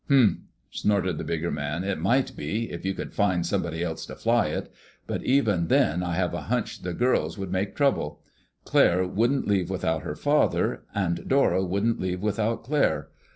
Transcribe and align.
"Humph!" 0.09 0.39
snorted 0.71 1.19
the 1.19 1.23
bigger 1.23 1.51
man. 1.51 1.83
"It 1.83 1.99
might 1.99 2.35
be—if 2.35 2.83
you 2.83 2.95
could 2.95 3.13
find 3.13 3.45
somebody 3.45 3.83
else 3.83 4.03
to 4.07 4.15
fly 4.15 4.47
it. 4.47 4.73
But 5.05 5.21
even 5.21 5.67
then 5.67 6.01
I 6.01 6.15
have 6.15 6.33
a 6.33 6.41
hunch 6.41 6.81
the 6.81 6.95
girls 6.95 7.37
would 7.37 7.51
make 7.51 7.75
trouble. 7.75 8.19
Claire 8.65 9.05
wouldn't 9.05 9.47
leave 9.47 9.69
without 9.69 10.01
her 10.01 10.15
father, 10.15 10.81
and 10.95 11.27
Dora 11.27 11.63
wouldn't 11.63 11.99
leave 11.99 12.23
without 12.23 12.63
Claire. 12.63 13.09